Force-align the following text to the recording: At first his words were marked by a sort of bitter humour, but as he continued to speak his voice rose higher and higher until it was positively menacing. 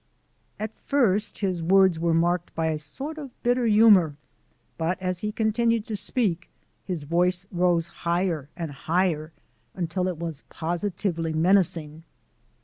At 0.59 0.75
first 0.87 1.37
his 1.45 1.61
words 1.61 1.99
were 1.99 2.11
marked 2.15 2.55
by 2.55 2.69
a 2.69 2.79
sort 2.79 3.19
of 3.19 3.29
bitter 3.43 3.67
humour, 3.67 4.15
but 4.75 4.99
as 4.99 5.19
he 5.19 5.31
continued 5.31 5.85
to 5.85 5.95
speak 5.95 6.49
his 6.83 7.03
voice 7.03 7.45
rose 7.51 7.85
higher 8.01 8.49
and 8.57 8.71
higher 8.71 9.31
until 9.75 10.07
it 10.07 10.17
was 10.17 10.41
positively 10.49 11.33
menacing. 11.33 12.01